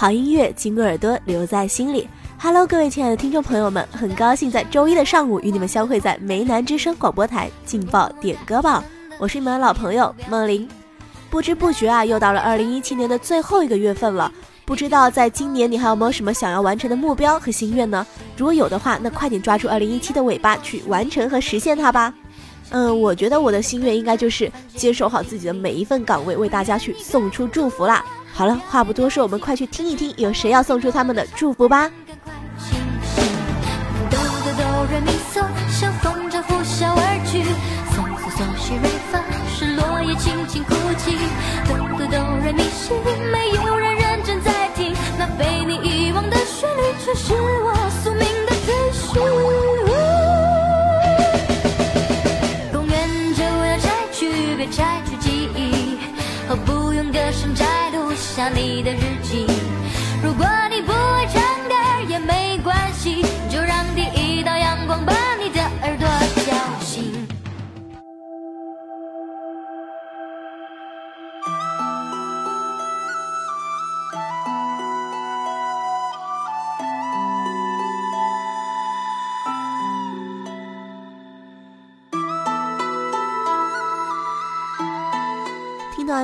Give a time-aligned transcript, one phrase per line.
[0.00, 2.08] 好音乐经过耳朵留在心里。
[2.38, 8.84] Hello，各位亲爱的听众朋友们，很高兴在周一的上午与你们相会在梅南之声广播台劲爆点歌榜。
[9.18, 10.68] 我是你们的老朋友梦玲。
[11.28, 14.32] 不知不觉啊，又到了二零一七年的最后一个月份了。
[14.64, 18.06] 不知道在今年你还有没有什么想要完成的目标和心愿呢？
[18.36, 22.14] 如果有的话，那快点抓住二零一七的尾巴去完成和实现它吧。
[22.70, 28.04] 嗯，我觉得我的心愿应该就是接受好自己的每一份岗位，为大家去送出祝福啦。
[28.32, 31.90] 好了，话不多说，我们快去听一听，有谁要送出他们的祝福吧。
[34.10, 34.62] 哆哆哆
[34.92, 37.42] 来咪嗦，像风筝呼啸而去。
[37.90, 39.18] 嗦嗦嗦西瑞发，
[39.50, 41.16] 是落叶轻轻哭泣。
[41.66, 42.92] 哆哆哆来咪西，
[43.32, 47.72] 没有人认真在听，那被你遗忘的旋律，却是我
[58.38, 59.46] 下你的日记？
[60.22, 60.77] 如果你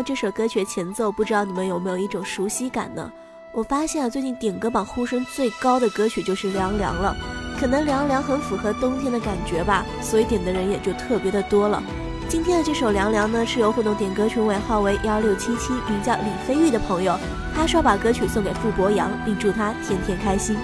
[0.04, 3.10] 这首歌曲的前奏，不知道你们有没有一种熟悉感呢？
[3.52, 7.16] 我发现啊，最近点歌榜呼声最高的歌曲就是《凉凉》了。
[7.58, 11.82] 可能《凉凉》很符合冬天的感觉吧，所以点的人也就特别的多了。
[12.28, 17.16] 今天的这首《凉凉》呢，是由互动点歌群尾号为幺六七七，名叫李飞玉的朋友，
[17.54, 20.56] 他说把歌曲送给傅博阳，并祝他天天开心。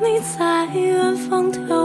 [0.00, 1.79] 你在远方眺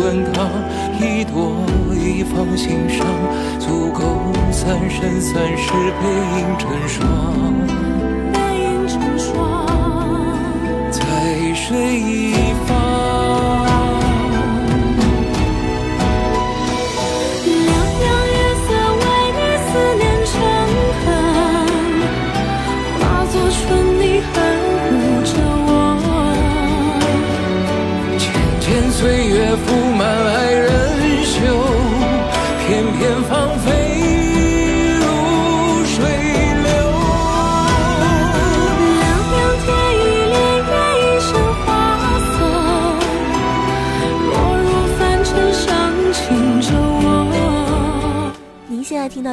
[0.00, 0.48] 管她
[0.98, 1.52] 一朵
[1.92, 3.06] 一放心上，
[3.58, 4.00] 足够
[4.50, 6.08] 三生三世背
[6.38, 6.98] 影成双。
[8.32, 9.66] 背影成双，
[10.90, 11.00] 在
[11.54, 12.68] 水一方。
[17.44, 17.70] 凉
[18.00, 19.02] 凉月色为
[19.36, 19.68] 你思
[19.98, 20.32] 念成
[21.04, 21.06] 河，
[23.00, 23.99] 化作春。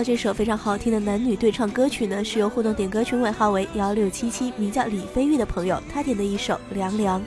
[0.04, 7.20] 这首非常好听的男女对唱歌曲呢，是由互动点歌群尾号为幺六七七，名叫李飞玉的朋友他点的一首《凉凉》。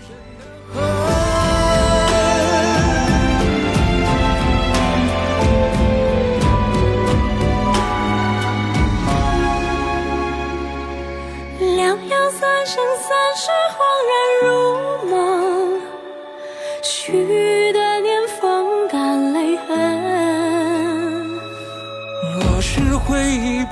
[11.77, 14.80] 凉凉三生三世，恍然如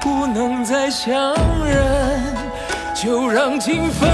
[0.00, 1.35] 不能再相
[1.67, 2.23] 认，
[2.95, 4.09] 就让情分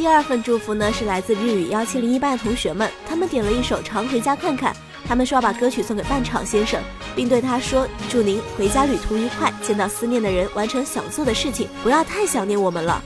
[0.00, 4.72] 第二份祝福呢，是来自日语幺七零一班的同学们，他们点了一首《常回家看看》，
[5.04, 6.82] 他们说要把歌曲送给半场先生，
[7.14, 13.04] 并对他说：“祝您回家旅途愉快，见到思念的人，完成想做的事情，不要太想念我们了。”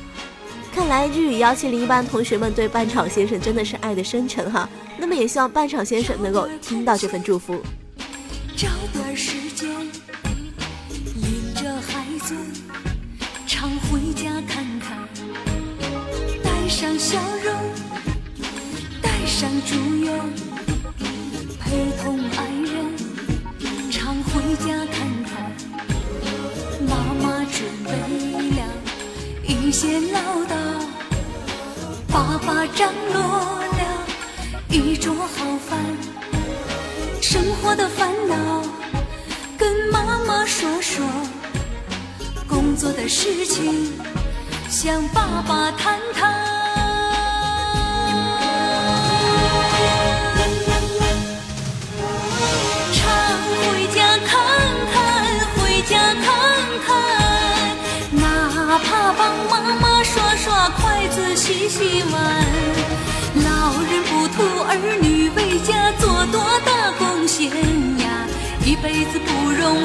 [0.73, 4.69] 看来日语幺七零一班同学们对半场先生真的是爱的深沉哈。
[4.97, 7.61] 那么也希望半场先生能够听到这份祝福。
[8.57, 9.69] 找点时间，
[11.17, 12.37] 领着孩子
[13.49, 14.97] 常回家看看，
[17.05, 17.55] 笑容，
[19.03, 20.19] 带上祝愿，
[21.61, 25.53] 陪同爱人常回家看看。
[26.89, 27.91] 妈妈准备
[28.57, 28.65] 了
[29.47, 30.19] 一些唠
[30.49, 30.57] 叨，
[32.09, 34.07] 爸爸张罗了
[34.71, 35.79] 一桌好饭。
[37.21, 38.63] 生活的烦恼，
[39.59, 41.05] 跟妈妈说说；
[42.49, 43.93] 工作的事情，
[44.71, 46.54] 向爸爸谈谈。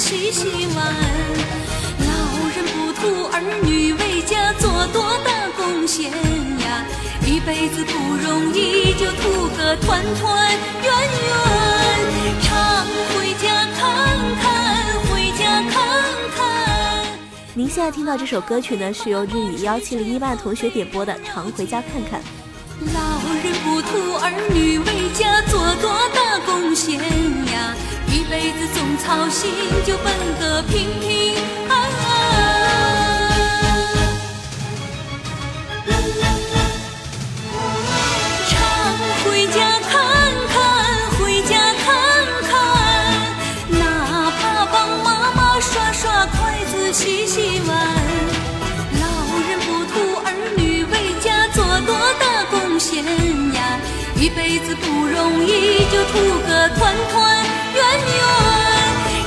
[0.00, 0.78] 洗洗碗。
[2.08, 2.10] 老
[2.56, 6.86] 人不图儿女为家做多大贡献呀，
[7.26, 10.50] 一辈子不容易，就图个团团
[10.82, 10.90] 圆
[11.28, 11.36] 圆。
[12.40, 12.48] 常
[13.12, 13.44] 回家
[13.76, 13.84] 看
[14.40, 14.48] 看，
[15.12, 15.76] 回家看
[16.34, 17.06] 看。
[17.52, 22.20] 您现在听到这首歌曲呢，是由日语幺七零一班同学点播的《常回家看看》。
[22.94, 26.98] 老人不图儿女为家做多大贡献
[28.30, 29.50] 一辈子总操心，
[29.84, 31.34] 就奔个平平
[31.68, 32.06] 安安。
[38.48, 38.54] 常
[39.24, 39.90] 回家看
[40.46, 40.56] 看，
[41.18, 41.90] 回家看
[42.46, 42.52] 看，
[43.68, 47.76] 哪怕帮妈妈刷刷筷子、洗洗碗。
[49.00, 49.04] 老
[49.48, 49.94] 人不图
[50.24, 53.04] 儿女为家做多大贡献
[53.54, 53.80] 呀，
[54.14, 56.12] 一辈子不容易，就图
[56.46, 57.18] 个团团
[57.74, 57.78] 圆
[58.16, 58.20] 圆。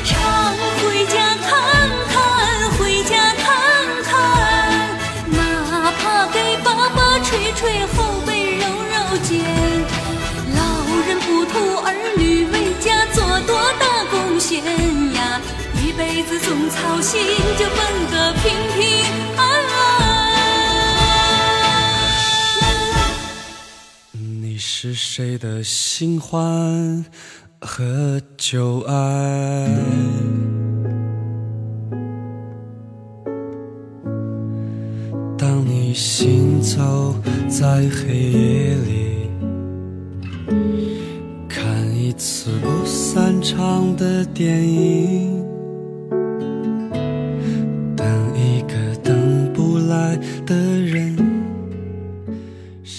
[0.06, 0.12] 常
[0.80, 1.14] 回家
[1.48, 1.50] 看
[2.12, 2.18] 看，
[2.78, 3.46] 回家看
[4.04, 4.12] 看，
[5.32, 5.38] 哪
[5.92, 9.32] 怕给爸爸捶捶后背、揉揉肩。
[10.56, 10.60] 老
[11.08, 11.54] 人不图
[11.86, 14.64] 儿女为家做多大贡献
[15.14, 15.42] 呀，
[15.82, 17.20] 一辈子总操心，
[17.58, 17.78] 就奔
[18.12, 18.44] 个平
[18.76, 18.82] 平
[19.38, 19.84] 安安。
[24.14, 27.06] 你是谁的新欢
[27.66, 29.68] 和旧爱？
[35.38, 37.16] 当你行走
[37.48, 39.30] 在黑夜里，
[41.48, 41.64] 看
[41.98, 45.43] 一次不散场的电影，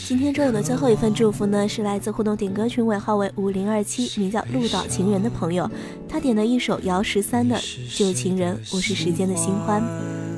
[0.06, 5.68] 今天中午的最后一份祝福呢，是来自互动点歌群尾号为五零二七，名叫鹿岛情人的朋友，
[6.06, 7.56] 他点的一首姚十三的
[7.98, 9.82] 《旧情人》，我是时间的新欢。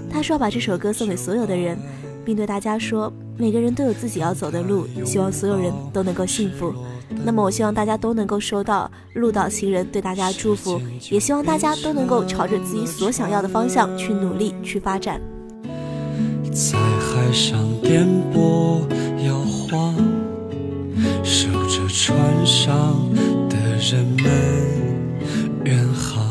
[0.09, 1.77] 他说要把这首歌送给所有的人，
[2.25, 6.73] 并对大家说，每个人都有自己要走的路，希望所有人都能够幸福。
[7.25, 10.81] 那么我希望大家都能够收到鹿岛情人对大家的祝福，
[11.11, 15.21] 也希望大家都能够朝着自己所想要的方向去努力去发展。
[16.57, 18.81] 在海上颠簸
[19.27, 19.95] 摇晃，
[21.23, 22.97] 守着船上
[23.51, 24.25] 的人们
[25.65, 26.25] 远航，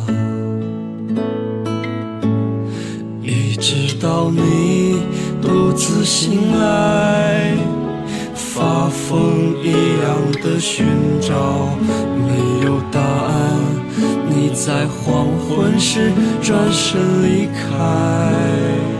[3.22, 5.00] 一直到你
[5.44, 7.55] 独自醒来，
[8.34, 9.70] 发疯一
[10.01, 10.88] 样的寻
[11.22, 11.70] 找，
[12.17, 13.60] 没有答案。
[14.27, 18.94] 你在黄昏时转身离开。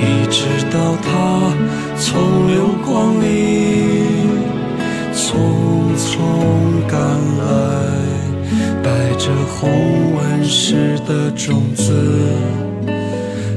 [0.00, 1.52] 一直到他
[1.98, 3.26] 从流光里
[5.12, 5.36] 匆
[5.94, 6.08] 匆
[6.88, 6.98] 赶
[7.38, 7.44] 来，
[8.82, 8.88] 带
[9.18, 9.70] 着红
[10.16, 11.92] 纹石的种子，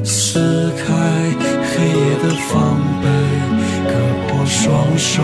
[0.03, 0.83] 撕开
[1.71, 3.07] 黑夜的防备，
[3.87, 3.91] 割
[4.27, 5.23] 破双手，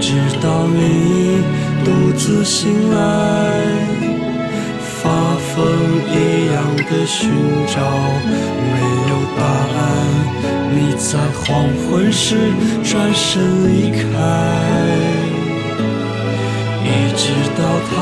[0.00, 0.12] 直
[0.42, 1.42] 到你
[1.84, 2.96] 独自醒来，
[4.80, 5.66] 发疯
[6.10, 6.14] 一
[6.52, 7.30] 样的寻
[7.66, 7.80] 找，
[8.72, 8.76] 没
[9.08, 9.76] 有答案。
[10.72, 12.36] 你在黄昏时
[12.84, 13.98] 转身离开，
[16.84, 16.86] 一
[17.16, 17.94] 直到他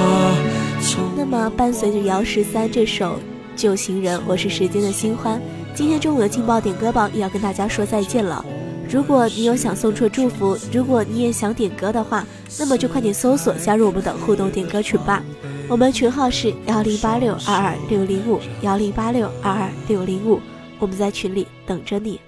[0.80, 0.92] 从。
[1.16, 3.16] 那么，伴随着姚十三这首
[3.54, 5.40] 《旧情人》，我是时间的新欢。
[5.74, 8.44] 今天中午的劲爆点歌榜也要跟大家说再见了。
[8.88, 12.26] 如果你有想送出的祝福，如果你也想点歌的话，
[12.58, 15.22] 那么就快点搜索加入我们的互动点歌群吧。
[15.68, 20.38] 我们群号是幺零八六二二六零五幺零八六二二六零五，
[20.78, 22.20] 我们在群里等着你。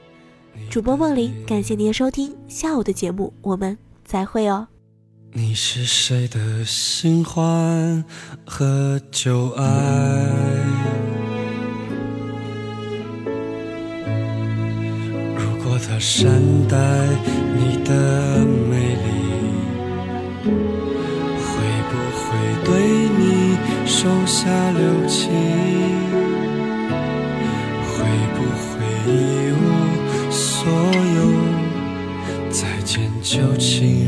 [0.70, 4.68] 主播梦玲，感谢您的收听，下午的节目我们再会哦。
[5.32, 8.02] 你是谁的新欢
[8.46, 10.95] 和旧爱？
[15.78, 16.76] 他善待
[17.54, 17.90] 你的
[18.68, 19.09] 美丽，
[20.42, 21.45] 会
[21.90, 22.25] 不会
[22.64, 22.68] 对
[23.18, 23.21] 你
[23.87, 25.30] 手下留情？
[27.92, 27.95] 会
[28.35, 28.66] 不会
[29.06, 29.12] 一
[29.52, 30.73] 无所
[31.16, 31.18] 有，
[32.50, 34.05] 再见旧情？